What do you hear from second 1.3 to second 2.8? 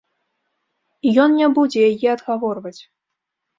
не будзе яе адгаворваць.